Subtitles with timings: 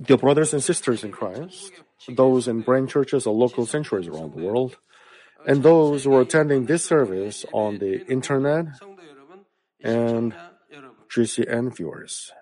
[0.00, 1.72] Dear brothers and sisters in Christ,
[2.08, 4.76] those in branch churches or local sanctuaries around the world,
[5.46, 8.66] and those who are attending this service on the internet
[9.82, 10.34] and
[11.10, 12.32] GCN viewers.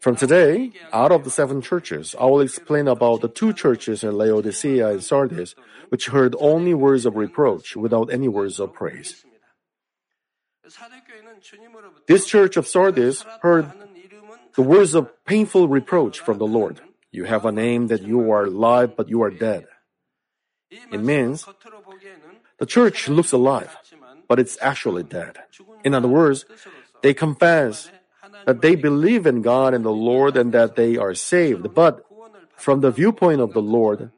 [0.00, 4.16] From today, out of the seven churches, I will explain about the two churches in
[4.16, 5.54] Laodicea and Sardis,
[5.90, 9.24] which heard only words of reproach without any words of praise.
[12.06, 13.70] This church of Sardis heard
[14.54, 16.80] the words of painful reproach from the Lord.
[17.10, 19.66] You have a name that you are alive, but you are dead.
[20.70, 21.46] It means
[22.58, 23.76] the church looks alive,
[24.28, 25.38] but it's actually dead.
[25.84, 26.46] In other words,
[27.02, 27.90] they confess
[28.46, 32.04] that they believe in God and the Lord and that they are saved, but
[32.56, 34.10] from the viewpoint of the Lord,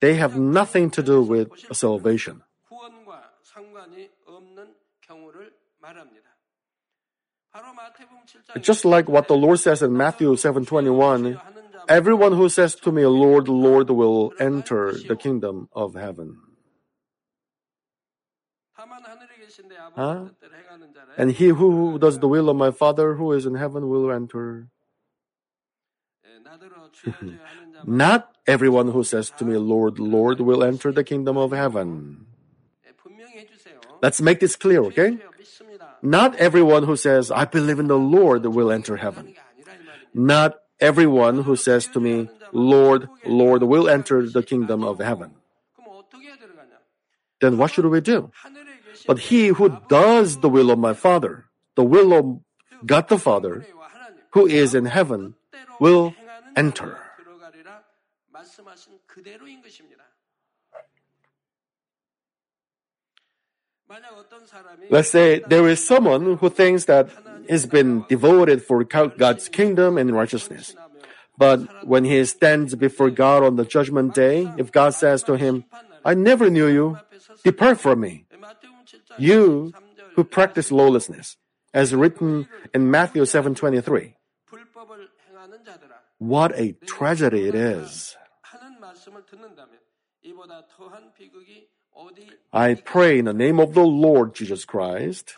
[0.00, 2.42] they have nothing to do with salvation.
[8.60, 11.40] Just like what the Lord says in Matthew 7:21,
[11.88, 16.38] everyone who says to me, "Lord, Lord," will enter the kingdom of heaven.
[19.96, 20.30] Huh?
[21.18, 24.70] And he who does the will of my Father who is in heaven will enter.
[27.84, 32.26] Not everyone who says to me, Lord, Lord, will enter the kingdom of heaven.
[34.02, 35.18] Let's make this clear, okay?
[36.02, 39.34] Not everyone who says, I believe in the Lord will enter heaven.
[40.14, 45.32] Not everyone who says to me, Lord, Lord will enter the kingdom of heaven.
[47.40, 48.30] Then what should we do?
[49.06, 52.40] But he who does the will of my Father, the will of
[52.84, 53.64] God the Father,
[54.32, 55.34] who is in heaven,
[55.80, 56.14] will
[56.56, 56.98] enter.
[64.90, 67.10] Let's say there is someone who thinks that
[67.48, 70.74] he's been devoted for God's kingdom and righteousness.
[71.36, 75.64] But when he stands before God on the judgment day, if God says to him,
[76.04, 76.98] I never knew you,
[77.42, 78.26] depart from me.
[79.18, 79.72] You
[80.14, 81.36] who practice lawlessness,
[81.72, 84.14] as written in Matthew 7:23.
[86.18, 88.16] What a tragedy it is.
[92.52, 95.34] I pray in the name of the Lord Jesus Christ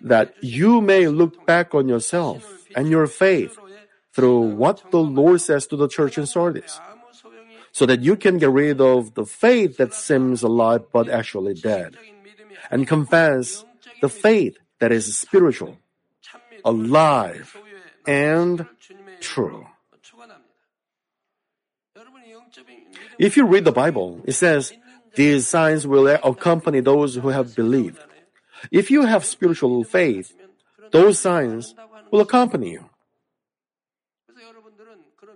[0.00, 3.58] that you may look back on yourself and your faith
[4.12, 6.80] through what the Lord says to the church in Sardis,
[7.72, 11.96] so that you can get rid of the faith that seems alive but actually dead,
[12.70, 13.64] and confess
[14.00, 15.76] the faith that is spiritual,
[16.64, 17.56] alive,
[18.06, 18.66] and
[19.20, 19.66] true.
[23.18, 24.72] If you read the Bible, it says,
[25.16, 27.98] these signs will accompany those who have believed.
[28.70, 30.34] If you have spiritual faith,
[30.90, 31.74] those signs
[32.10, 32.90] will accompany you.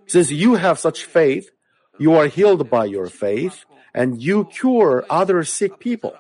[0.07, 1.51] Since you have such faith,
[1.99, 6.15] you are healed by your faith and you cure other sick people.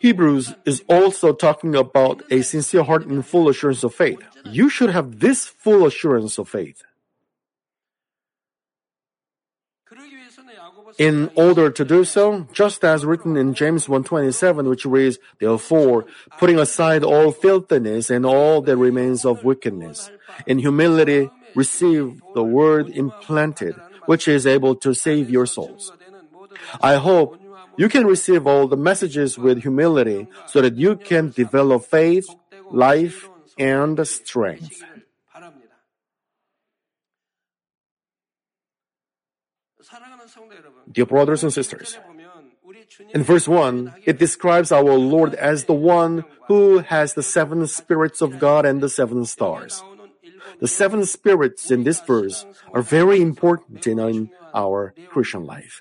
[0.00, 4.20] Hebrews is also talking about a sincere heart and full assurance of faith.
[4.44, 6.82] You should have this full assurance of faith.
[10.98, 16.06] In order to do so, just as written in James 1:27 which reads, therefore,
[16.38, 20.10] putting aside all filthiness and all that remains of wickedness,
[20.46, 23.74] in humility receive the word implanted,
[24.06, 25.92] which is able to save your souls.
[26.80, 27.38] I hope
[27.76, 32.26] you can receive all the messages with humility so that you can develop faith,
[32.70, 34.82] life, and strength.
[40.90, 41.98] Dear brothers and sisters,
[43.12, 48.20] in verse 1, it describes our Lord as the one who has the seven spirits
[48.20, 49.82] of God and the seven stars.
[50.60, 55.80] The seven spirits in this verse are very important in our Christian life.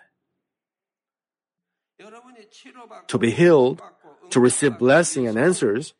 [3.08, 3.82] To be healed,
[4.30, 5.94] to receive blessing and answers,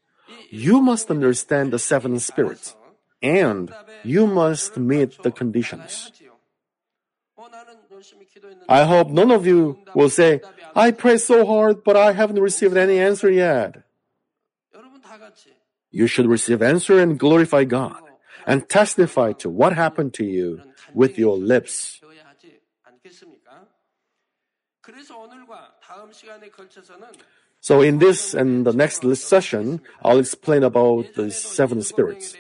[0.50, 2.76] you must understand the seven spirits
[3.22, 3.74] and
[4.04, 6.12] you must meet the conditions.
[8.70, 10.42] I hope none of you will say,
[10.76, 13.84] I pray so hard, but I haven't received any answer yet.
[15.92, 18.02] You should receive answer and glorify God
[18.46, 20.62] and testify to what happened to you
[20.94, 22.02] with your lips.
[27.62, 32.36] So in this and the next session, I'll explain about the seven spirits.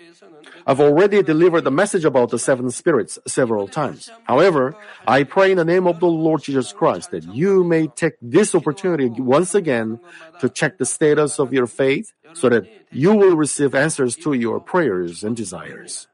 [0.65, 4.09] I've already delivered the message about the seven spirits several times.
[4.23, 4.75] However,
[5.07, 8.55] I pray in the name of the Lord Jesus Christ that you may take this
[8.55, 9.99] opportunity once again
[10.39, 14.59] to check the status of your faith so that you will receive answers to your
[14.59, 16.07] prayers and desires.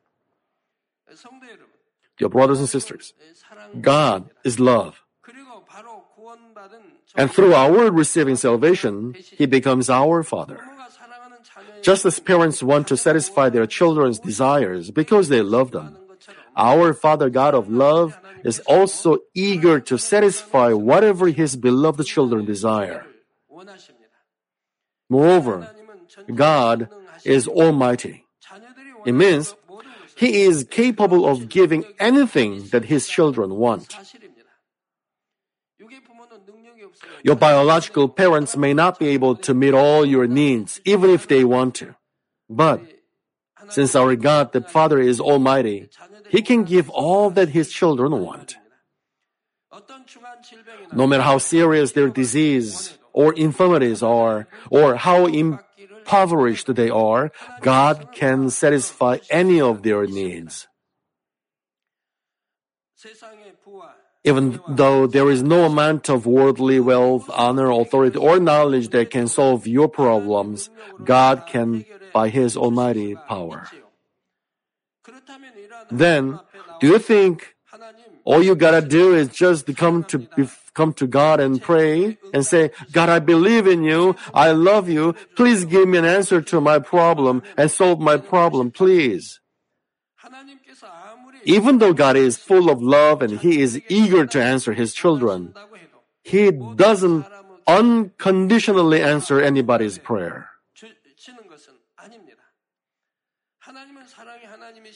[2.19, 3.13] Your brothers and sisters,
[3.79, 5.01] God is love.
[7.15, 10.59] And through our receiving salvation, He becomes our Father.
[11.81, 15.97] Just as parents want to satisfy their children's desires because they love them,
[16.55, 23.05] our Father God of love is also eager to satisfy whatever His beloved children desire.
[25.09, 25.69] Moreover,
[26.33, 26.89] God
[27.23, 28.25] is Almighty.
[29.05, 29.55] It means
[30.15, 33.95] He is capable of giving anything that His children want.
[37.23, 41.43] Your biological parents may not be able to meet all your needs, even if they
[41.43, 41.95] want to.
[42.49, 42.81] But
[43.69, 45.89] since our God the Father is Almighty,
[46.29, 48.55] He can give all that His children want.
[50.93, 57.31] No matter how serious their disease or infirmities are, or how impoverished they are,
[57.61, 60.68] God can satisfy any of their needs.
[64.23, 69.27] even though there is no amount of worldly wealth, honor, authority, or knowledge that can
[69.27, 70.69] solve your problems,
[71.03, 73.67] God can by His almighty power.
[75.91, 76.39] Then,
[76.81, 77.55] do you think
[78.25, 80.27] all you gotta do is just come to
[80.73, 84.15] come to God and pray and say, God, I believe in you.
[84.33, 85.13] I love you.
[85.35, 89.39] Please give me an answer to my problem and solve my problem, please.
[91.43, 95.53] Even though God is full of love and He is eager to answer His children,
[96.23, 97.25] He doesn't
[97.67, 100.49] unconditionally answer anybody's prayer.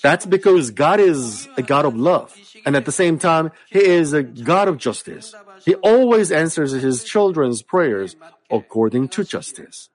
[0.01, 2.35] That's because God is a God of love.
[2.65, 5.33] And at the same time, He is a God of justice.
[5.63, 8.15] He always answers His children's prayers
[8.49, 9.89] according to justice.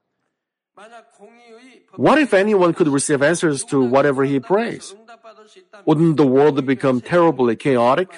[1.97, 4.95] What if anyone could receive answers to whatever he prays?
[5.85, 8.11] Wouldn't the world become terribly chaotic?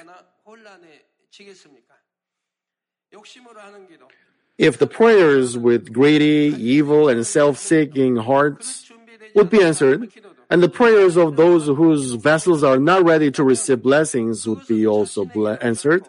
[4.58, 8.92] If the prayers with greedy, evil, and self-seeking hearts
[9.34, 10.12] would be answered,
[10.50, 14.86] and the prayers of those whose vessels are not ready to receive blessings would be
[14.86, 16.08] also ble- answered,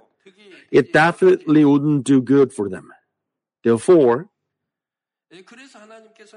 [0.72, 2.92] it definitely wouldn't do good for them.
[3.64, 4.28] Therefore,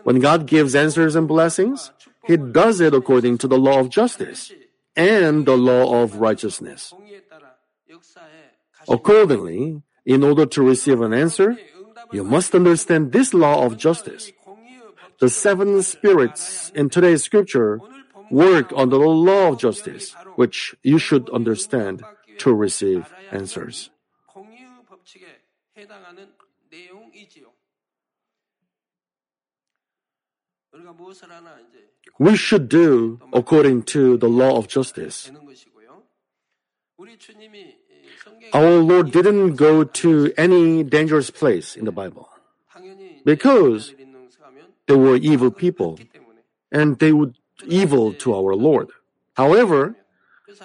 [0.04, 1.90] when God gives answers and blessings,
[2.26, 4.52] He does it according to the law of justice
[4.96, 6.93] and the law of righteousness.
[8.88, 11.56] Accordingly, in order to receive an answer,
[12.12, 14.31] you must understand this law of justice.
[15.20, 17.81] The seven spirits in today's scripture
[18.31, 22.02] work under the law of justice, which you should understand
[22.38, 23.91] to receive answers
[32.18, 35.30] we should do according to the law of justice.
[38.52, 42.28] Our Lord didn't go to any dangerous place in the Bible
[43.24, 43.94] because
[44.86, 45.98] there were evil people
[46.70, 47.34] and they would
[47.66, 48.90] evil to our Lord.
[49.36, 49.96] However,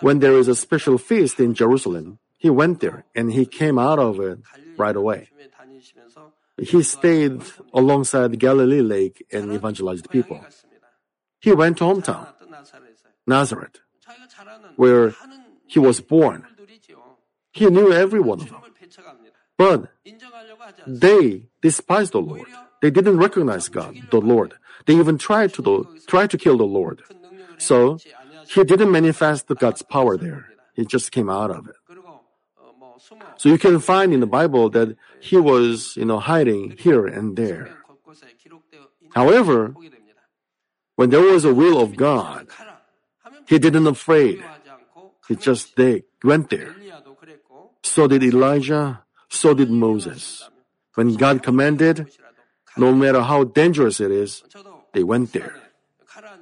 [0.01, 3.99] when there is a special feast in Jerusalem, he went there and he came out
[3.99, 4.39] of it
[4.77, 5.29] right away.
[6.57, 7.41] He stayed
[7.73, 10.45] alongside Galilee Lake and evangelized people.
[11.39, 12.27] He went to hometown,
[13.25, 13.79] Nazareth,
[14.75, 15.15] where
[15.67, 16.45] he was born.
[17.51, 18.61] He knew every one of them.
[19.57, 19.91] But
[20.87, 22.47] they despised the Lord.
[22.81, 24.53] They didn't recognize God, the Lord.
[24.85, 27.03] They even tried to, the, tried to kill the Lord.
[27.57, 27.99] So
[28.47, 30.47] he didn't manifest God's power there.
[30.73, 31.75] He just came out of it.
[33.37, 37.35] So you can find in the Bible that he was, you know, hiding here and
[37.35, 37.75] there.
[39.15, 39.73] However,
[40.99, 42.51] when there was a will of God,
[43.47, 44.43] he didn't afraid.
[45.31, 46.75] He just they went there.
[47.87, 49.07] So did Elijah.
[49.29, 50.43] So did Moses.
[50.99, 52.11] When God commanded,
[52.75, 54.43] no matter how dangerous it is,
[54.91, 55.55] they went there.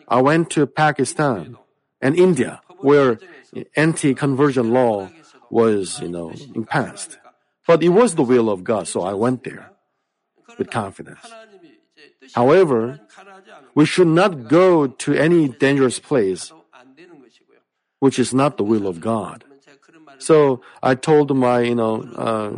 [0.08, 1.62] I went to Pakistan
[2.02, 3.22] and India where
[3.78, 5.14] anti-conversion law
[5.52, 6.34] was, you know,
[6.66, 7.22] passed.
[7.68, 9.70] But it was the will of God, so I went there
[10.58, 11.22] with confidence.
[12.34, 13.00] However,
[13.76, 16.52] we should not go to any dangerous place,
[18.00, 19.44] which is not the will of God.
[20.20, 22.52] So I told my, you know, uh,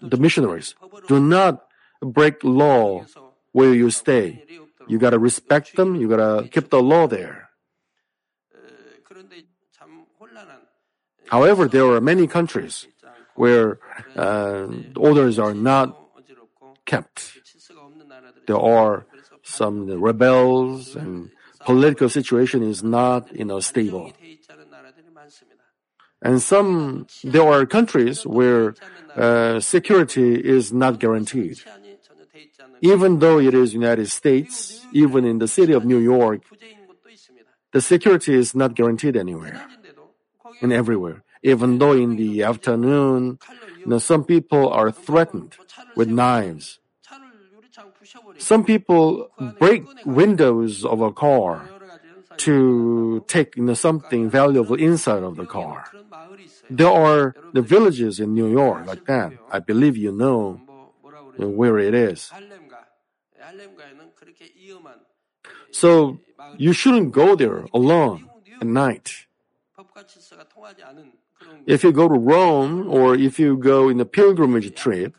[0.00, 0.74] the missionaries,
[1.08, 1.66] do not
[2.00, 3.06] break law
[3.52, 4.44] where you stay.
[4.86, 5.94] You gotta respect them.
[5.94, 7.48] You gotta keep the law there.
[11.28, 12.86] However, there are many countries
[13.34, 13.78] where
[14.14, 15.96] uh, orders are not
[16.84, 17.32] kept
[18.46, 19.06] there are
[19.42, 24.12] some rebels and political situation is not, you know, stable.
[26.22, 28.74] And some, there are countries where
[29.14, 31.60] uh, security is not guaranteed.
[32.80, 36.42] Even though it is United States, even in the city of New York,
[37.72, 39.60] the security is not guaranteed anywhere
[40.62, 41.22] and everywhere.
[41.42, 43.38] Even though in the afternoon,
[43.78, 45.56] you know, some people are threatened
[45.94, 46.78] with knives
[48.38, 49.28] some people
[49.58, 51.68] break windows of a car
[52.38, 55.84] to take you know, something valuable inside of the car.
[56.70, 59.32] There are the villages in New York like that.
[59.50, 60.60] I believe you know
[61.36, 62.30] where it is.
[65.70, 66.18] So
[66.56, 68.30] you shouldn't go there alone
[68.60, 69.26] at night.
[71.66, 75.14] If you go to Rome or if you go in a pilgrimage trip,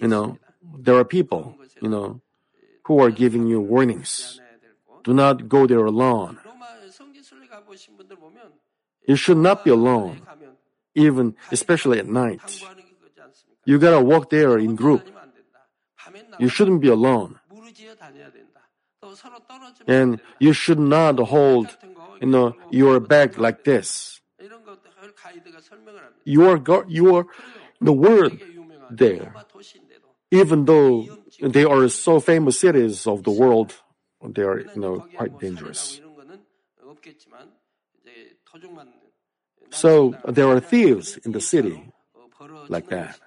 [0.00, 2.20] you know, there are people, you know,
[2.84, 4.40] who are giving you warnings.
[5.04, 6.38] Do not go there alone.
[9.06, 10.20] You should not be alone,
[10.94, 12.40] even especially at night.
[13.64, 15.04] You gotta walk there in group.
[16.38, 17.38] You shouldn't be alone.
[19.86, 21.76] And you should not hold,
[22.20, 24.20] you know, your bag like this.
[26.24, 27.26] Your, your,
[27.80, 28.40] the word
[28.90, 29.34] there
[30.30, 31.06] even though
[31.40, 33.74] they are so famous cities of the world,
[34.22, 36.00] they are you know quite dangerous.
[39.70, 41.92] So there are thieves in the city
[42.68, 43.18] like that.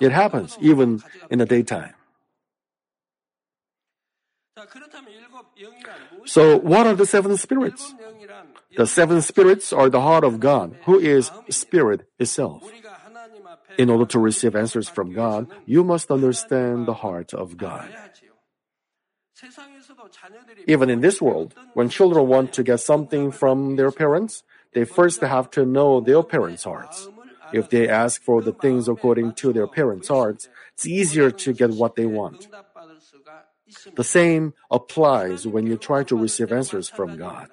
[0.00, 1.94] It happens even in the daytime.
[6.26, 7.92] So, what are the seven spirits?
[8.76, 12.62] The seven spirits are the heart of God, who is spirit itself.
[13.78, 17.88] In order to receive answers from God, you must understand the heart of God.
[20.66, 25.20] Even in this world, when children want to get something from their parents, they first
[25.20, 27.08] have to know their parents' hearts.
[27.52, 31.70] If they ask for the things according to their parents' hearts, it's easier to get
[31.70, 32.48] what they want.
[33.94, 37.48] The same applies when you try to receive answers from God.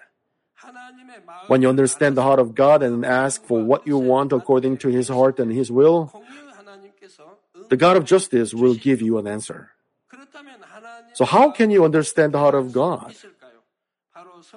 [1.47, 4.89] When you understand the heart of God and ask for what you want according to
[4.89, 6.11] His heart and His will,
[7.69, 9.71] the God of justice will give you an answer.
[11.13, 13.15] So, how can you understand the heart of God?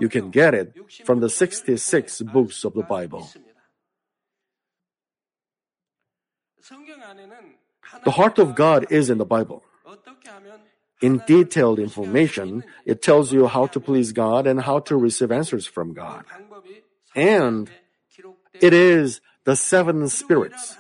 [0.01, 3.29] You can get it from the 66 books of the Bible.
[8.05, 9.63] The heart of God is in the Bible
[11.01, 15.67] in detailed information, it tells you how to please God and how to receive answers
[15.67, 16.25] from God.
[17.15, 17.71] And
[18.55, 20.77] it is the seven spirits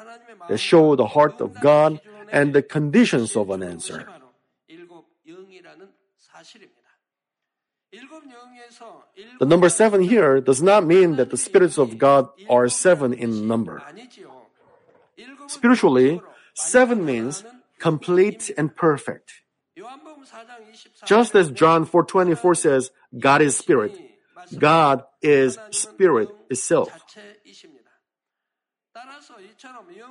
[0.49, 4.06] that show the heart of God and the conditions of an answer.
[9.38, 13.47] The number seven here does not mean that the spirits of God are seven in
[13.47, 13.83] number.
[15.47, 16.21] Spiritually,
[16.54, 17.44] seven means
[17.78, 19.43] complete and perfect.
[21.04, 23.98] Just as John 4:24 says, God is spirit.
[24.58, 26.90] God is spirit itself.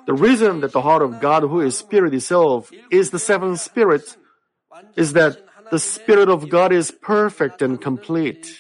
[0.06, 4.18] The reason that the heart of God, who is spirit itself, is the seven spirits,
[4.96, 5.40] is that
[5.72, 8.60] the spirit of God is perfect and complete.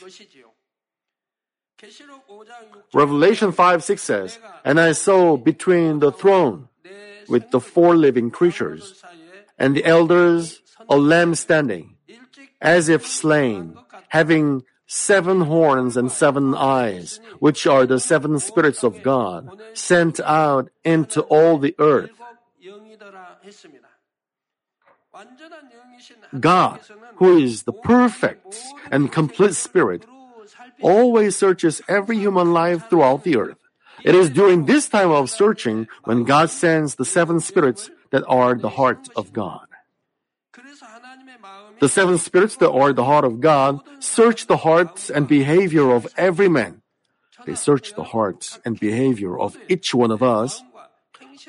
[2.93, 6.69] Revelation 5 6 says, And I saw between the throne
[7.27, 9.03] with the four living creatures
[9.57, 11.96] and the elders a lamb standing,
[12.62, 13.78] as if slain,
[14.10, 20.70] having seven horns and seven eyes, which are the seven spirits of God, sent out
[20.84, 22.12] into all the earth.
[26.40, 26.80] God,
[27.16, 28.58] who is the perfect
[28.92, 30.06] and complete spirit,
[30.82, 33.58] always searches every human life throughout the earth.
[34.04, 38.56] It is during this time of searching when God sends the seven spirits that are
[38.56, 39.68] the heart of God.
[41.84, 46.08] The seven spirits that are the heart of God search the hearts and behavior of
[46.16, 46.80] every man.
[47.44, 50.63] They search the hearts and behavior of each one of us.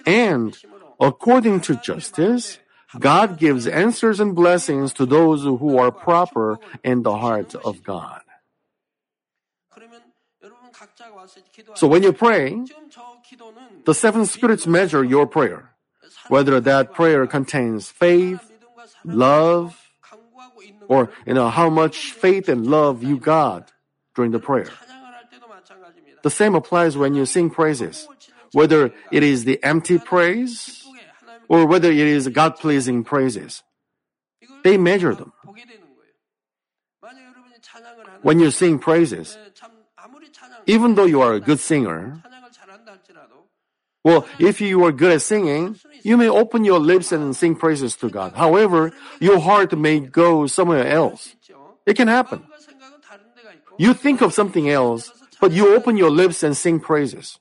[0.05, 0.59] And
[0.99, 2.59] according to justice,
[2.99, 8.26] God gives answers and blessings to those who are proper in the heart of God.
[11.79, 12.59] So when you pray,
[13.87, 15.79] the seven spirits measure your prayer,
[16.26, 18.43] whether that prayer contains faith,
[19.05, 19.84] love,
[20.88, 23.73] or you know how much faith and love you got
[24.14, 24.71] during the prayer.
[26.23, 28.09] The same applies when you sing praises,
[28.53, 30.85] whether it is the empty praise
[31.49, 33.62] or whether it is God pleasing praises.
[34.62, 35.33] They measure them.
[38.23, 39.37] When you sing praises,
[40.67, 42.23] even though you are a good singer,
[44.04, 47.96] well, if you are good at singing, you may open your lips and sing praises
[47.96, 48.34] to God.
[48.37, 51.34] However, your heart may go somewhere else.
[51.87, 52.44] It can happen.
[53.78, 57.40] You think of something else, but you open your lips and sing praises.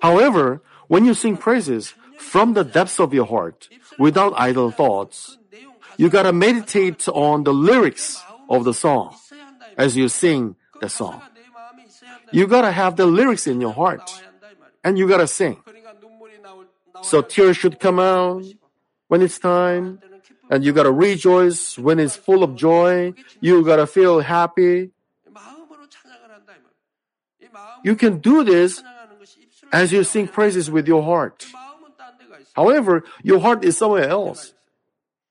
[0.00, 5.36] However, when you sing praises from the depths of your heart, without idle thoughts,
[5.98, 9.14] you gotta meditate on the lyrics of the song
[9.76, 11.20] as you sing the song.
[12.32, 14.10] You gotta have the lyrics in your heart
[14.84, 15.56] and you gotta sing.
[17.02, 18.44] So tears should come out
[19.08, 20.00] when it's time
[20.50, 23.14] and you gotta rejoice when it's full of joy.
[23.40, 24.90] You gotta feel happy.
[27.84, 28.82] You can do this
[29.72, 31.46] as you sing praises with your heart.
[32.54, 34.54] However, your heart is somewhere else.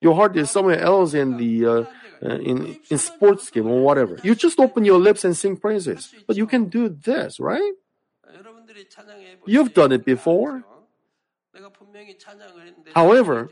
[0.01, 1.83] Your heart is somewhere else in the uh,
[2.23, 4.15] uh, in, in sports game or whatever.
[4.21, 6.13] You just open your lips and sing praises.
[6.27, 7.73] But you can do this, right?
[9.47, 10.63] You've done it before.
[12.93, 13.49] However,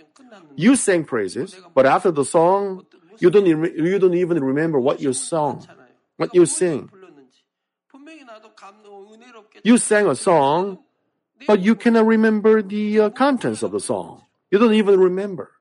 [0.55, 2.85] you sang praises, but after the song,
[3.17, 5.65] you don't, you don't even remember what you sang,
[6.17, 6.91] what you sing.
[9.63, 10.79] You sang a song,
[11.47, 14.23] but you cannot remember the uh, contents of the song.
[14.51, 15.51] You don't even remember.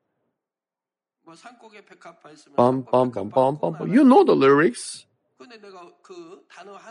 [2.56, 3.92] Bum, bum, bum, bum, bum, bum.
[3.92, 5.04] You know the lyrics.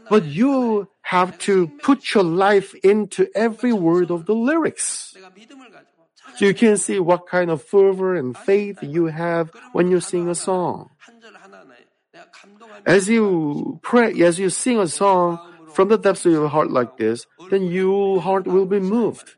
[0.10, 5.16] But you have to put your life into every word of the lyrics.
[6.36, 10.30] So you can see what kind of fervor and faith you have when you sing
[10.30, 10.90] a song.
[12.86, 15.40] As you pray, as you sing a song
[15.74, 19.36] from the depths of your heart like this, then your heart will be moved.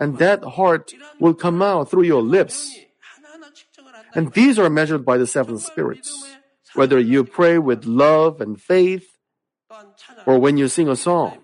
[0.00, 2.76] And that heart will come out through your lips.
[4.14, 6.34] And these are measured by the seven spirits.
[6.74, 9.06] Whether you pray with love and faith,
[10.26, 11.38] or when you sing a song.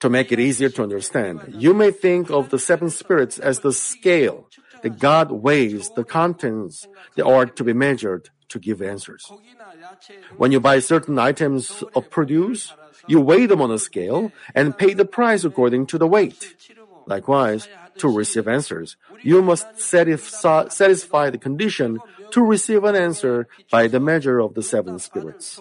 [0.00, 3.72] To make it easier to understand, you may think of the seven spirits as the
[3.72, 4.48] scale
[4.82, 9.30] that God weighs the contents that are to be measured to give answers.
[10.36, 12.72] When you buy certain items of produce,
[13.06, 16.56] you weigh them on a scale and pay the price according to the weight.
[17.10, 17.68] Likewise,
[17.98, 21.98] to receive answers, you must satisfy the condition
[22.30, 25.60] to receive an answer by the measure of the seven spirits.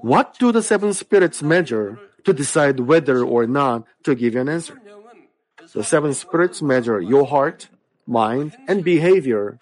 [0.00, 4.48] What do the seven spirits measure to decide whether or not to give you an
[4.48, 4.80] answer?
[5.74, 7.68] The seven spirits measure your heart,
[8.06, 9.60] mind, and behavior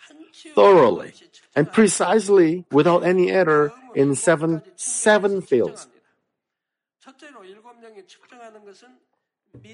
[0.55, 1.13] thoroughly
[1.55, 5.87] and precisely without any error in seven, seven fields.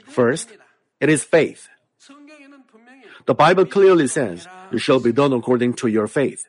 [0.06, 0.50] First,
[1.00, 1.68] it is faith.
[3.26, 6.46] The Bible clearly says, It shall be done according to your faith.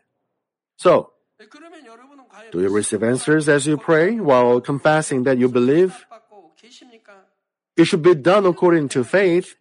[0.77, 1.11] So,
[2.51, 6.05] do you receive answers as you pray while confessing that you believe?
[7.77, 9.55] It should be done according to faith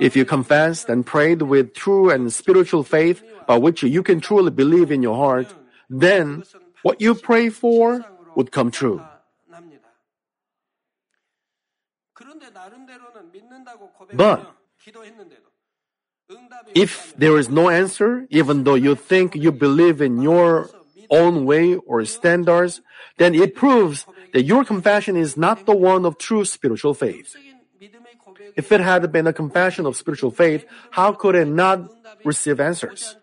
[0.00, 4.50] If you confessed and prayed with true and spiritual faith by which you can truly
[4.50, 5.52] believe in your heart,
[5.88, 6.44] then
[6.82, 9.02] what you pray for would come true.
[14.14, 14.40] But
[16.74, 20.70] if there is no answer, even though you think you believe in your
[21.10, 22.80] own way or standards,
[23.18, 27.36] then it proves that your confession is not the one of true spiritual faith.
[28.56, 31.90] If it had been a confession of spiritual faith, how could it not
[32.24, 33.16] receive answers?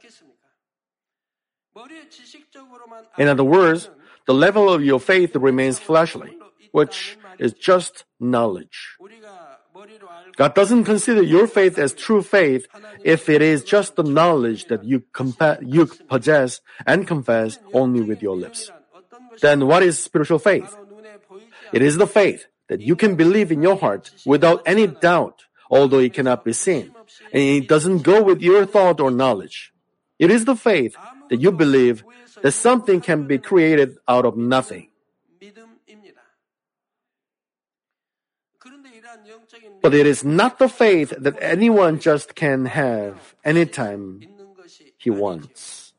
[3.18, 3.90] In other words,
[4.26, 6.38] the level of your faith remains fleshly,
[6.72, 8.98] which is just knowledge.
[10.36, 12.68] God doesn't consider your faith as true faith
[13.04, 18.22] if it is just the knowledge that you, compa- you possess and confess only with
[18.22, 18.72] your lips.
[19.42, 20.76] Then what is spiritual faith?
[21.74, 26.00] It is the faith that you can believe in your heart without any doubt, although
[26.00, 26.94] it cannot be seen,
[27.32, 29.74] and it doesn't go with your thought or knowledge.
[30.20, 30.96] It is the faith
[31.30, 32.04] that you believe
[32.42, 34.90] that something can be created out of nothing.
[39.82, 44.22] But it is not the faith that anyone just can have anytime
[44.98, 45.94] he wants.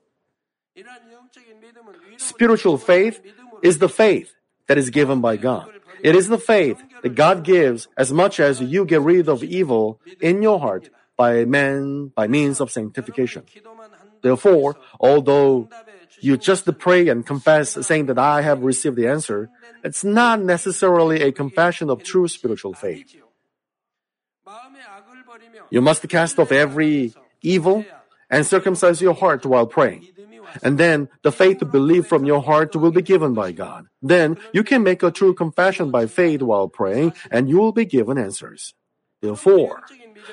[2.16, 3.22] Spiritual faith
[3.62, 4.35] is the faith
[4.66, 5.70] that is given by God.
[6.03, 10.01] It is the faith that God gives as much as you get rid of evil
[10.21, 13.45] in your heart by men by means of sanctification.
[14.23, 15.69] Therefore, although
[16.21, 19.51] you just pray and confess saying that I have received the answer,
[19.83, 23.15] it's not necessarily a confession of true spiritual faith.
[25.71, 27.85] You must cast off every evil
[28.31, 30.07] and circumcise your heart while praying.
[30.48, 33.52] 믿음이 와 And then the faith to believe from your heart will be given by
[33.52, 33.88] God.
[34.02, 37.86] Then you can make a true confession by faith while praying and you will be
[37.86, 38.74] given answers.
[39.22, 39.84] Therefore,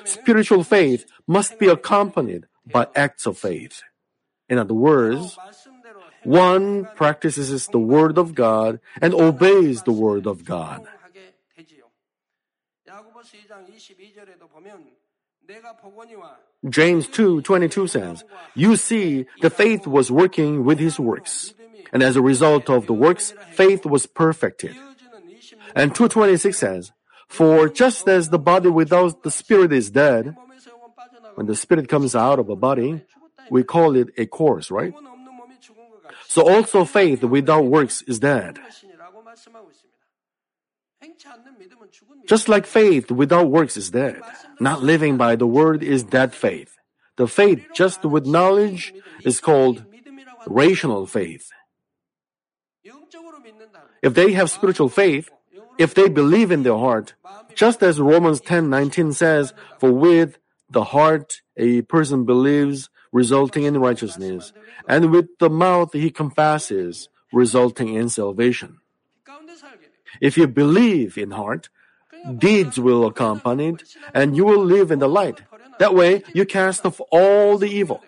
[0.05, 3.81] spiritual faith must be accompanied by acts of faith.
[4.49, 10.43] In other words, 말씀대로 one practices the word of God and obeys the word of
[10.45, 10.85] God.
[10.85, 11.85] 행동하게 되지요.
[12.87, 14.94] 야고보스 2장 22절에도 보면 내가 복원이와
[16.68, 21.54] James 2:22 says, "You see, the faith was working with his works,
[21.92, 24.74] and as a result of the works, faith was perfected."
[25.74, 26.92] And 2:26 says,
[27.28, 30.34] "For just as the body without the spirit is dead,
[31.36, 33.04] when the spirit comes out of a body,
[33.50, 34.94] we call it a corpse, right?
[36.26, 38.58] So also faith without works is dead."
[42.26, 44.22] Just like faith without works is dead.
[44.60, 46.76] Not living by the word is dead faith.
[47.16, 49.84] The faith just with knowledge is called
[50.46, 51.50] rational faith.
[54.02, 55.30] If they have spiritual faith,
[55.78, 57.14] if they believe in their heart,
[57.54, 60.38] just as Romans 10:19 says, for with
[60.70, 64.52] the heart a person believes resulting in righteousness,
[64.88, 68.78] and with the mouth he confesses resulting in salvation.
[70.20, 71.68] If you believe in heart,
[72.38, 73.84] deeds will accompany it,
[74.14, 75.42] and you will live in the light.
[75.78, 78.02] That way, you cast off all the evil.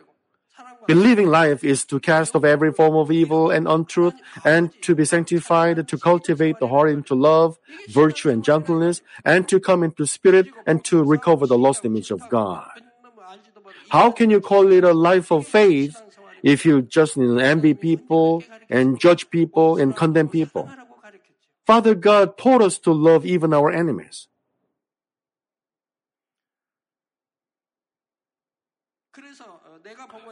[0.86, 5.04] Believing life is to cast off every form of evil and untruth, and to be
[5.04, 7.58] sanctified, to cultivate the heart into love,
[7.90, 12.26] virtue, and gentleness, and to come into spirit, and to recover the lost image of
[12.30, 12.66] God.
[13.90, 16.00] How can you call it a life of faith
[16.42, 20.70] if you just envy people, and judge people, and condemn people?
[21.68, 24.26] Father God taught us to love even our enemies.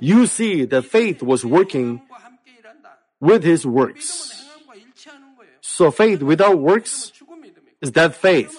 [0.01, 2.01] You see that faith was working
[3.20, 4.33] with his works.
[5.61, 7.12] So faith without works
[7.83, 8.57] is dead faith.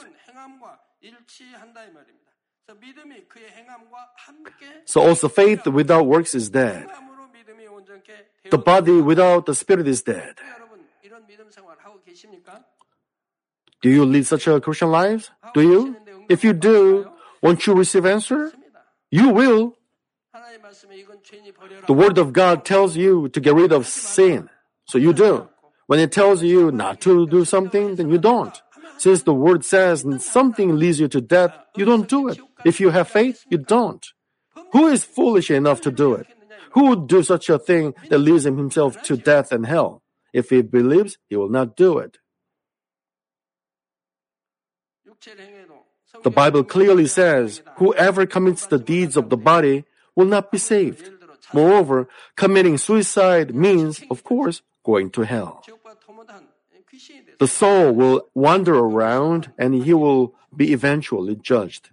[4.85, 6.85] So also faith without works is dead.
[8.51, 10.37] The body without the spirit is dead.
[13.87, 15.31] Do you lead such a Christian life?
[15.53, 15.95] Do you?
[16.27, 17.09] If you do,
[17.41, 18.51] won't you receive answer?
[19.09, 19.75] You will.
[21.87, 24.49] The word of God tells you to get rid of sin.
[24.89, 25.47] So you do.
[25.85, 28.61] When it tells you not to do something, then you don't.
[28.97, 32.41] Since the word says something leads you to death, you don't do it.
[32.65, 34.05] If you have faith, you don't.
[34.73, 36.27] Who is foolish enough to do it?
[36.71, 40.03] Who would do such a thing that leads him himself to death and hell?
[40.33, 42.17] If he believes, he will not do it.
[46.23, 51.11] The Bible clearly says, whoever commits the deeds of the body will not be saved.
[51.53, 55.63] Moreover, committing suicide means, of course, going to hell.
[57.39, 61.89] The soul will wander around and he will be eventually judged.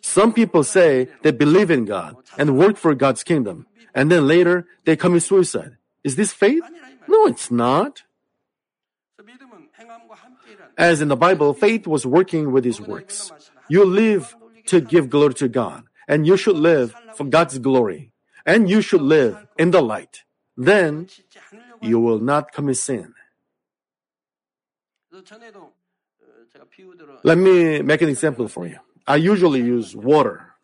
[0.00, 4.66] Some people say they believe in God and work for God's kingdom, and then later
[4.84, 5.76] they commit suicide.
[6.04, 6.62] Is this faith?
[7.08, 8.02] No, it's not.
[10.78, 13.32] As in the Bible, faith was working with his works.
[13.68, 14.36] You live
[14.66, 18.12] to give glory to God, and you should live for God's glory,
[18.46, 20.22] and you should live in the light.
[20.56, 21.08] Then
[21.82, 23.12] you will not commit sin.
[27.24, 28.78] Let me make an example for you.
[29.06, 30.54] I usually use water.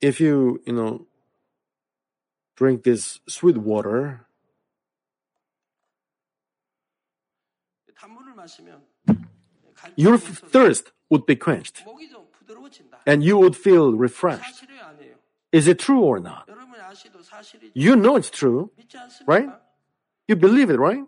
[0.00, 1.06] If you, you know,
[2.56, 4.26] drink this sweet water,
[9.96, 11.84] your thirst would be quenched
[13.06, 14.64] and you would feel refreshed.
[15.52, 16.48] Is it true or not?
[17.74, 18.70] You know it's true,
[19.26, 19.48] right?
[20.26, 21.04] You believe it, right?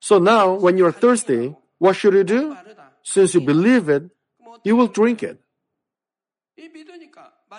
[0.00, 2.56] So now, when you're thirsty, what should you do?
[3.02, 4.10] Since you believe it,
[4.64, 5.40] you will drink it.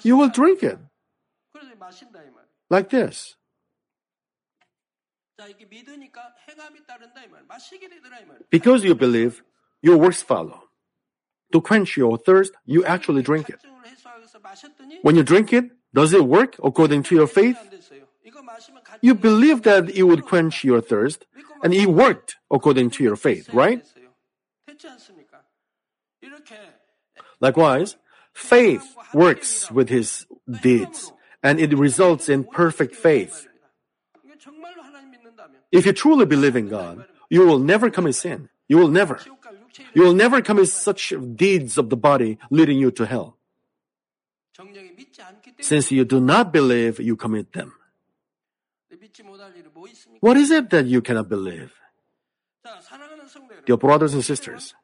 [0.04, 0.78] You will drink it.
[2.70, 3.36] Like this.
[8.50, 9.44] Because you believe,
[9.82, 10.64] your works follow.
[11.52, 13.60] To quench your thirst, you actually drink it.
[15.02, 17.58] When you drink it, does it work according to your faith?
[19.02, 21.26] You believe that it would quench your thirst,
[21.64, 23.84] and it worked according to your faith, right?
[27.40, 27.98] Likewise,
[28.34, 30.26] faith works with his
[30.62, 31.12] deeds,
[31.44, 33.48] and it results in perfect faith.
[35.72, 38.50] If you truly believe in God, you will never commit sin.
[38.68, 39.20] You will never.
[39.94, 43.38] You will never commit such deeds of the body leading you to hell.
[45.60, 47.74] Since you do not believe, you commit them.
[50.20, 51.74] What is it that you cannot believe?
[53.66, 54.76] Dear brothers and sisters,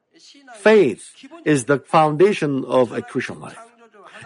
[0.55, 1.13] faith
[1.45, 3.59] is the foundation of a Christian life.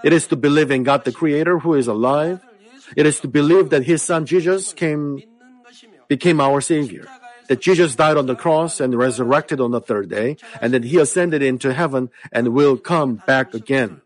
[0.04, 2.40] It is to believe in God the Creator who is alive.
[2.96, 5.22] It is to believe that His Son Jesus came
[6.12, 7.08] became our Savior.
[7.48, 11.00] That Jesus died on the cross and resurrected on the third day, and that He
[11.00, 14.04] ascended into heaven and will come back again.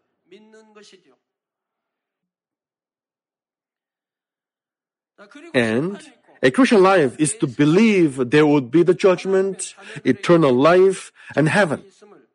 [5.57, 5.97] And
[6.45, 9.73] a Christian life is to believe there would be the judgment,
[10.05, 11.81] eternal life, and heaven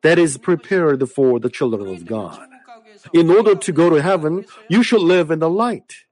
[0.03, 2.43] that is prepared for the children of God.
[3.15, 6.10] In order to go to heaven, you should live in the light.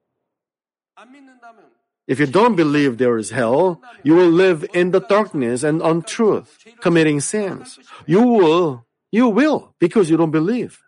[2.10, 6.58] If you don't believe there is hell, you will live in the darkness and untruth,
[6.82, 7.78] committing sins.
[8.08, 10.82] You will, you will, because you don't believe.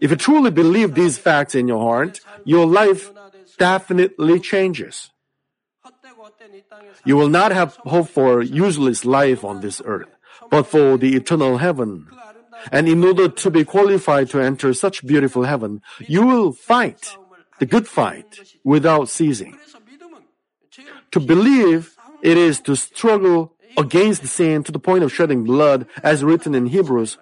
[0.00, 3.12] If you truly believe these facts in your heart, your life
[3.58, 5.10] definitely changes.
[7.04, 10.08] You will not have hope for useless life on this earth,
[10.48, 12.08] but for the eternal heaven.
[12.72, 17.16] And in order to be qualified to enter such beautiful heaven, you will fight
[17.58, 19.58] the good fight without ceasing.
[21.12, 26.24] To believe it is to struggle against sin to the point of shedding blood as
[26.24, 27.18] written in Hebrews.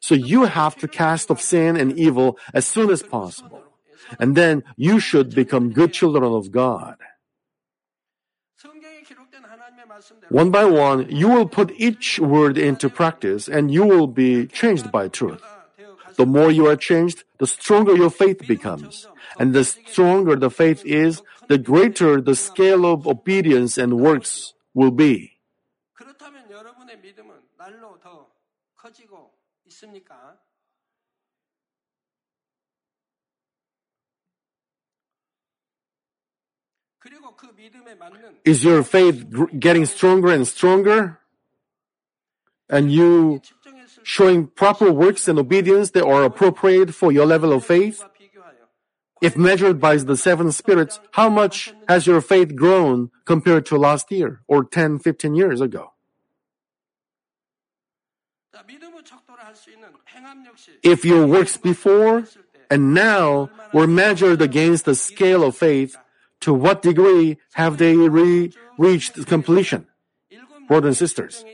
[0.00, 3.62] So you have to cast off sin and evil as soon as possible.
[4.20, 6.96] And then you should become good children of God.
[10.28, 14.92] One by one, you will put each word into practice and you will be changed
[14.92, 15.42] by truth.
[16.16, 19.06] The more you are changed, the stronger your faith becomes.
[19.38, 24.90] And the stronger the faith is, the greater the scale of obedience and works will
[24.90, 25.36] be.
[38.44, 39.26] Is your faith
[39.58, 41.18] getting stronger and stronger?
[42.68, 43.42] And you
[44.06, 48.04] showing proper works and obedience that are appropriate for your level of faith?
[49.20, 54.12] If measured by the seven spirits, how much has your faith grown compared to last
[54.12, 55.90] year or 10, 15 years ago?
[60.84, 62.24] If your works before
[62.70, 65.96] and now were measured against the scale of faith,
[66.42, 69.88] to what degree have they re- reached completion?
[70.68, 71.44] Brothers and sisters,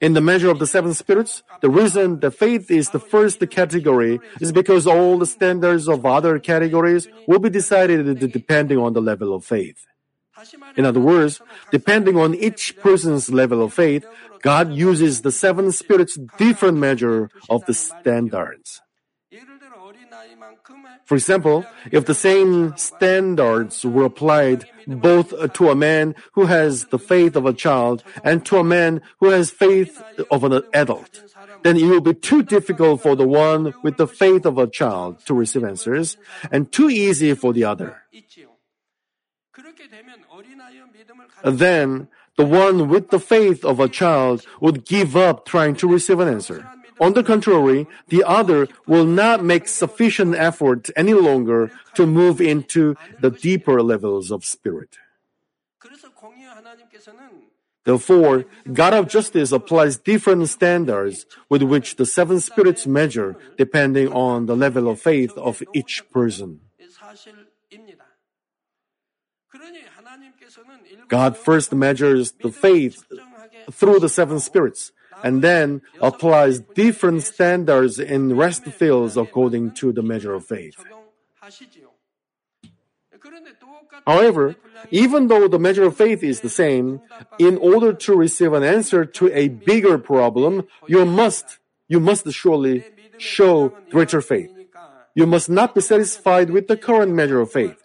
[0.00, 4.20] in the measure of the seven spirits, the reason that faith is the first category
[4.40, 9.34] is because all the standards of other categories will be decided depending on the level
[9.34, 9.86] of faith.
[10.76, 14.04] In other words, depending on each person's level of faith,
[14.42, 18.82] God uses the seven spirits different measure of the standards.
[21.04, 26.98] For example, if the same standards were applied both to a man who has the
[26.98, 31.22] faith of a child and to a man who has faith of an adult,
[31.62, 35.24] then it will be too difficult for the one with the faith of a child
[35.26, 36.16] to receive answers
[36.50, 38.02] and too easy for the other.
[41.44, 46.20] Then the one with the faith of a child would give up trying to receive
[46.20, 46.68] an answer.
[47.00, 52.96] On the contrary, the other will not make sufficient effort any longer to move into
[53.20, 54.96] the deeper levels of spirit.
[57.84, 64.46] Therefore, God of justice applies different standards with which the seven spirits measure depending on
[64.46, 66.60] the level of faith of each person.
[71.08, 73.04] God first measures the faith
[73.70, 74.90] through the seven spirits
[75.22, 80.76] and then applies different standards in rest fields according to the measure of faith.
[84.06, 84.54] However,
[84.90, 87.00] even though the measure of faith is the same,
[87.38, 92.84] in order to receive an answer to a bigger problem, you must, you must surely
[93.18, 94.52] show greater faith.
[95.14, 97.82] You must not be satisfied with the current measure of faith.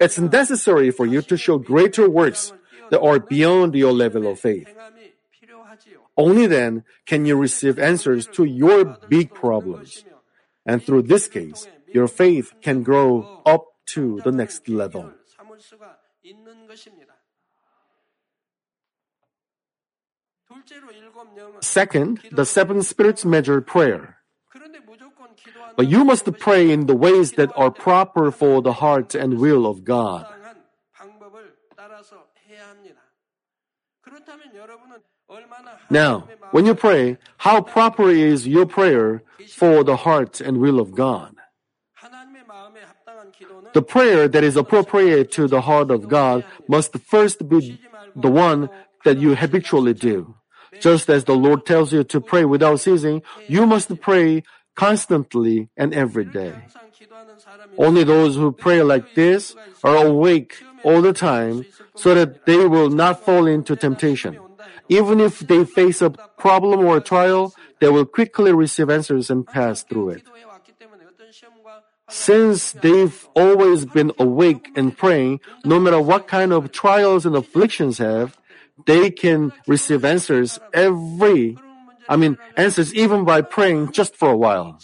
[0.00, 2.52] It's necessary for you to show greater works
[2.90, 4.68] that are beyond your level of faith.
[6.16, 10.04] Only then can you receive answers to your big problems.
[10.64, 15.12] And through this case, your faith can grow up to the next level.
[21.60, 24.18] Second, the seven spirits measure prayer.
[25.76, 29.66] But you must pray in the ways that are proper for the heart and will
[29.66, 30.26] of God.
[35.90, 40.94] Now, when you pray, how proper is your prayer for the heart and will of
[40.94, 41.34] God?
[43.72, 47.80] The prayer that is appropriate to the heart of God must first be
[48.14, 48.68] the one
[49.04, 50.34] that you habitually do.
[50.80, 54.42] Just as the Lord tells you to pray without ceasing, you must pray
[54.74, 56.54] constantly and every day.
[57.78, 62.90] Only those who pray like this are awake all the time so that they will
[62.90, 64.38] not fall into temptation.
[64.88, 69.46] Even if they face a problem or a trial, they will quickly receive answers and
[69.46, 70.22] pass through it.
[72.10, 77.98] Since they've always been awake and praying, no matter what kind of trials and afflictions
[77.98, 78.36] have,
[78.86, 81.56] they can receive answers every,
[82.08, 84.78] I mean, answers even by praying just for a while.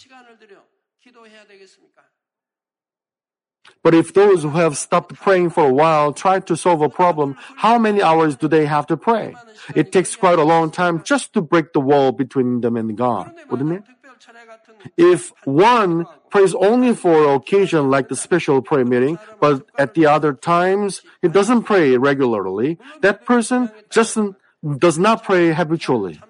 [3.83, 7.35] But if those who have stopped praying for a while try to solve a problem,
[7.57, 9.33] how many hours do they have to pray?
[9.75, 13.33] It takes quite a long time just to break the wall between them and God,
[13.49, 13.83] wouldn't it?
[14.97, 20.33] If one prays only for occasion like the special prayer meeting, but at the other
[20.33, 24.17] times he doesn't pray regularly, that person just
[24.77, 26.21] does not pray habitually.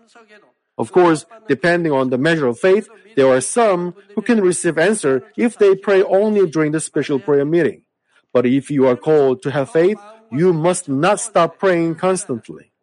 [0.82, 5.22] Of course, depending on the measure of faith, there are some who can receive answer
[5.38, 7.86] if they pray only during the special prayer meeting.
[8.34, 12.74] But if you are called to have faith, you must not stop praying constantly.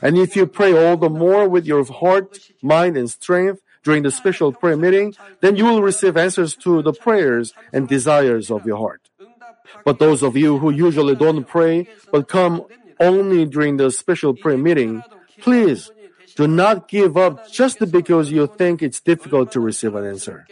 [0.00, 4.14] And if you pray all the more with your heart, mind, and strength during the
[4.14, 8.78] special prayer meeting, then you will receive answers to the prayers and desires of your
[8.78, 9.10] heart.
[9.84, 12.62] But those of you who usually don't pray but come
[13.00, 15.02] only during the special prayer meeting,
[15.42, 15.90] please
[16.36, 20.46] do not give up just because you think it's difficult to receive an answer.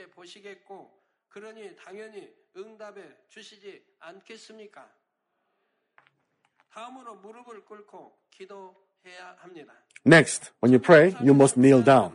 [10.05, 12.12] Next, when you pray, you must kneel down.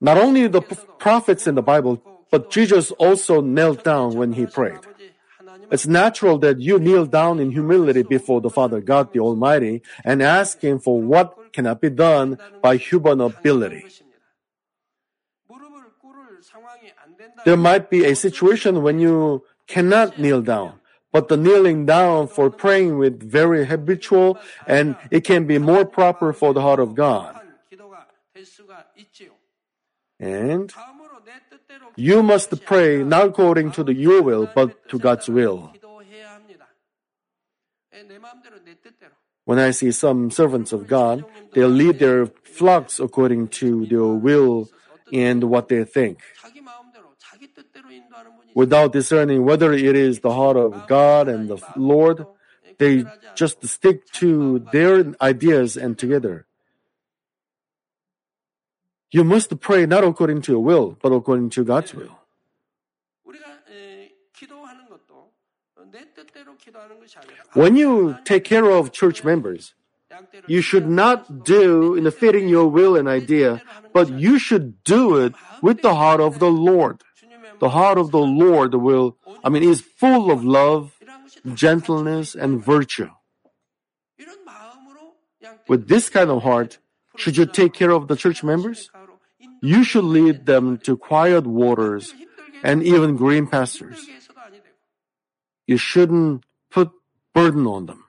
[0.00, 0.62] Not only the
[0.98, 4.80] prophets in the Bible, but Jesus also knelt down when he prayed.
[5.70, 10.22] It's natural that you kneel down in humility before the Father God the Almighty and
[10.22, 13.86] ask Him for what cannot be done by human ability.
[17.44, 22.50] There might be a situation when you cannot kneel down, but the kneeling down for
[22.50, 27.38] praying with very habitual and it can be more proper for the heart of God.
[30.18, 30.72] And
[31.96, 35.72] you must pray not according to the your will, but to God's will.
[39.44, 44.68] When I see some servants of God, they lead their flocks according to their will
[45.12, 46.20] and what they think.
[48.54, 52.24] Without discerning whether it is the heart of God and the Lord,
[52.78, 53.04] they
[53.34, 56.46] just stick to their ideas and together.
[59.10, 62.18] You must pray not according to your will, but according to God's will.
[67.54, 69.74] When you take care of church members,
[70.46, 75.16] you should not do in the fitting your will and idea, but you should do
[75.16, 77.02] it with the heart of the Lord.
[77.60, 80.92] The heart of the Lord will, I mean, is full of love,
[81.54, 83.10] gentleness, and virtue.
[85.68, 86.78] With this kind of heart,
[87.16, 88.90] should you take care of the church members?
[89.62, 92.12] You should lead them to quiet waters
[92.62, 94.04] and even green pastures.
[95.66, 96.44] You shouldn't
[97.34, 98.00] burden on them.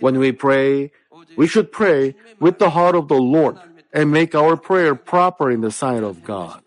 [0.00, 0.92] When we pray,
[1.36, 3.56] we should pray with the heart of the Lord
[3.92, 6.62] and make our prayer proper in the sight of God.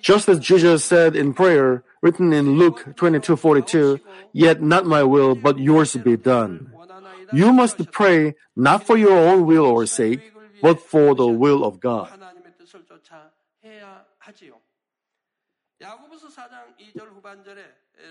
[0.00, 4.00] Just as Jesus said in prayer, written in Luke 22:42,
[4.32, 6.72] "Yet not my will, but yours be done."
[7.32, 11.80] You must pray not for your own will or sake, but for the will of
[11.80, 12.08] God.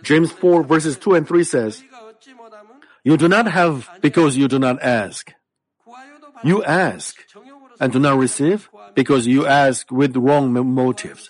[0.04, 1.84] James 4 verses 2 and 3 says,
[3.04, 5.34] You do not have because you do not ask.
[6.44, 7.24] You ask
[7.80, 11.30] and do not receive because you ask with wrong motives.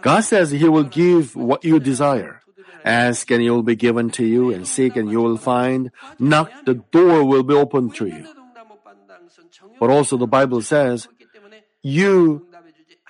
[0.00, 2.40] God says He will give what you desire.
[2.84, 5.90] Ask and it will be given to you, and seek and you will find.
[6.18, 8.26] Knock, the door will be opened to you.
[9.78, 11.08] But also the Bible says,
[11.82, 12.46] you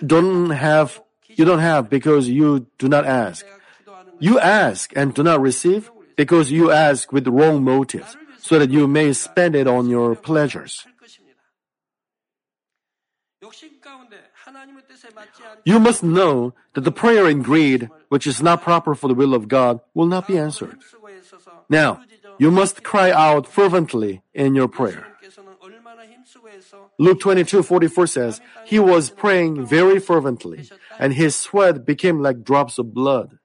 [0.05, 1.01] don't have
[1.41, 3.47] you don't have because you do not ask.
[4.21, 8.85] You ask and do not receive because you ask with wrong motives so that you
[8.85, 10.85] may spend it on your pleasures.
[15.65, 19.33] You must know that the prayer in greed, which is not proper for the will
[19.33, 20.77] of God, will not be answered.
[21.71, 22.05] Now,
[22.37, 25.10] you must cry out fervently in your prayer.
[26.99, 32.79] Luke 22 44 says, He was praying very fervently, and his sweat became like drops
[32.79, 33.39] of blood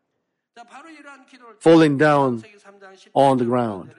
[1.60, 2.44] falling down
[3.14, 3.92] on the ground.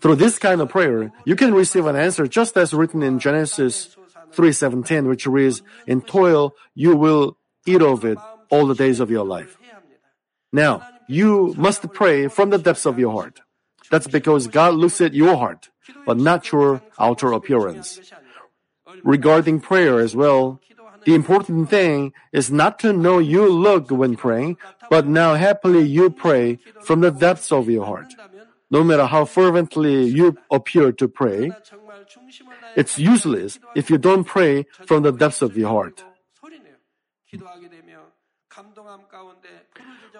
[0.00, 3.96] Through this kind of prayer, you can receive an answer just as written in Genesis
[4.32, 8.18] 3:17 which reads in toil you will eat of it
[8.48, 9.58] all the days of your life.
[10.52, 13.40] Now, you must pray from the depths of your heart.
[13.90, 15.68] That's because God looks at your heart,
[16.06, 18.00] but not your outer appearance.
[19.02, 20.60] Regarding prayer as well,
[21.04, 24.58] the important thing is not to know you look when praying,
[24.90, 28.12] but now happily you pray from the depths of your heart.
[28.70, 31.50] No matter how fervently you appear to pray,
[32.76, 36.04] it's useless if you don't pray from the depths of your heart.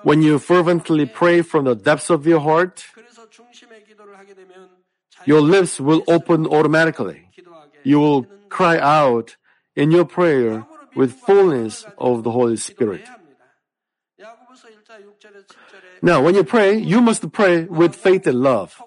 [0.03, 2.85] When you fervently pray from the depths of your heart,
[5.27, 7.29] your lips will open automatically.
[7.83, 9.37] You will cry out
[9.77, 13.07] in your prayer with fullness of the Holy Spirit.
[16.03, 18.81] Now, when you pray, you must pray with faith and love.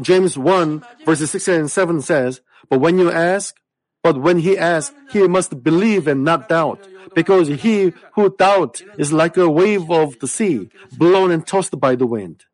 [0.00, 3.54] James 1 verses 6 and 7 says, But when you ask,
[4.02, 9.12] but when he asks, he must believe and not doubt, because he who doubts is
[9.12, 12.44] like a wave of the sea, blown and tossed by the wind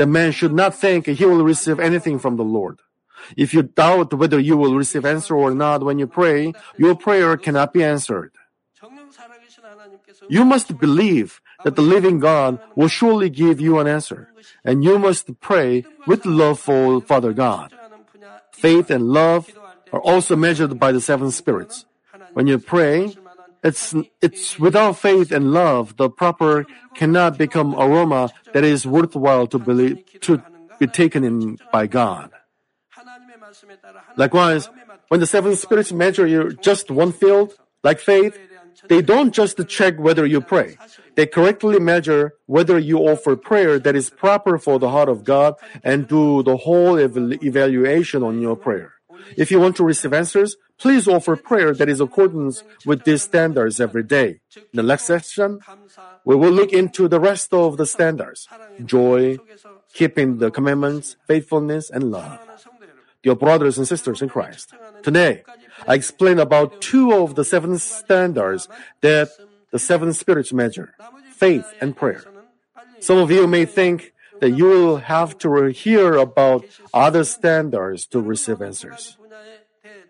[0.00, 2.80] that man should not think he will receive anything from the Lord.
[3.36, 7.36] If you doubt whether you will receive answer or not when you pray, your prayer
[7.36, 8.32] cannot be answered.
[10.32, 14.32] You must believe that the living God will surely give you an answer,
[14.64, 17.76] and you must pray with love for Father God.
[18.56, 19.52] Faith and love
[19.92, 21.84] are also measured by the seven spirits.
[22.32, 23.12] When you pray,
[23.62, 29.58] it's, it's without faith and love, the proper cannot become aroma that is worthwhile to,
[29.58, 30.42] believe, to
[30.78, 32.30] be taken in by God.
[34.16, 34.68] Likewise,
[35.08, 38.38] when the seven spirits measure you just one field, like faith,
[38.88, 40.78] they don't just check whether you pray.
[41.16, 45.54] They correctly measure whether you offer prayer that is proper for the heart of God
[45.84, 48.94] and do the whole evaluation on your prayer.
[49.36, 53.80] If you want to receive answers, please offer prayer that is accordance with these standards
[53.80, 54.40] every day.
[54.56, 55.60] In the next session,
[56.24, 58.48] we will look into the rest of the standards,
[58.84, 59.38] joy,
[59.92, 62.38] keeping the commandments, faithfulness, and love.
[63.22, 64.72] Dear brothers and sisters in Christ,
[65.02, 65.42] today
[65.86, 68.68] I explain about two of the seven standards
[69.02, 69.28] that
[69.70, 70.94] the seven spirits measure,
[71.28, 72.24] faith and prayer.
[73.00, 76.64] Some of you may think that you will have to hear about
[76.94, 79.16] other standards to receive answers.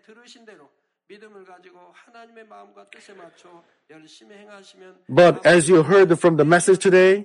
[0.04, 0.68] 들으신 대로
[1.08, 6.80] 믿음을 가지고 하나님의 마음과 뜻에 맞춰 열심히 행하시면 But as you heard from the message
[6.80, 7.24] today,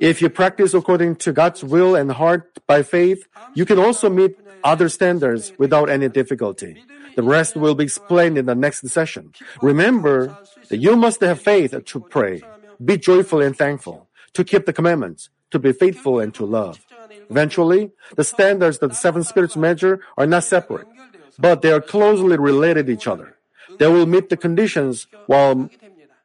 [0.00, 4.36] if you practice according to God's will and heart by faith, you can also meet
[4.64, 6.84] other standards without any difficulty.
[7.14, 9.32] The rest will be explained in the next session.
[9.62, 10.36] Remember
[10.68, 12.42] that you must have faith to pray,
[12.84, 16.80] be joyful and thankful, to keep the commandments, to be faithful and to love.
[17.30, 20.86] Eventually, the standards that the seven spirits measure are not separate,
[21.39, 23.37] but they are closely related to each other.
[23.79, 25.69] They will meet the conditions while,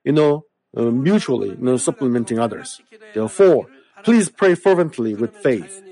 [0.04, 0.46] you know,
[0.76, 2.80] uh, mutually you know, supplementing others.
[3.14, 3.68] Therefore,
[4.04, 5.82] please pray fervently with faith.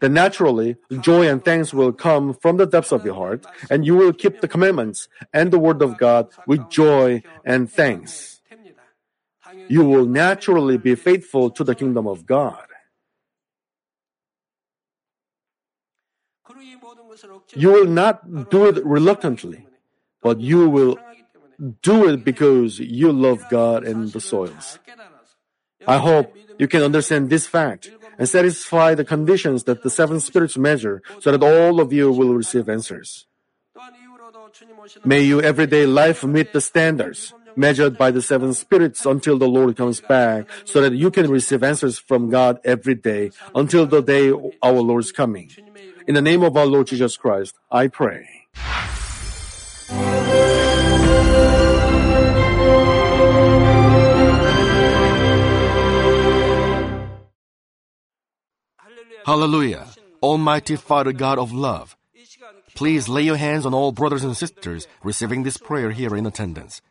[0.00, 3.96] Then naturally, joy and thanks will come from the depths of your heart, and you
[3.96, 8.40] will keep the commandments and the word of God with joy and thanks.
[9.68, 12.62] You will naturally be faithful to the kingdom of God.
[17.54, 19.66] You will not do it reluctantly,
[20.22, 20.98] but you will
[21.82, 24.78] do it because you love God and the soils.
[25.86, 30.56] I hope you can understand this fact and satisfy the conditions that the seven spirits
[30.56, 33.26] measure so that all of you will receive answers.
[35.04, 39.76] May your everyday life meet the standards measured by the seven spirits until the Lord
[39.76, 44.32] comes back so that you can receive answers from God every day until the day
[44.62, 45.50] our Lord's coming.
[46.10, 48.26] In the name of our Lord Jesus Christ, I pray.
[59.24, 59.86] Hallelujah.
[60.20, 61.96] Almighty Father God of love,
[62.74, 66.82] please lay your hands on all brothers and sisters receiving this prayer here in attendance.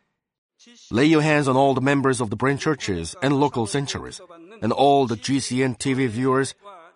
[0.90, 4.18] Lay your hands on all the members of the branch churches and local centuries,
[4.62, 6.54] and all the GCN TV viewers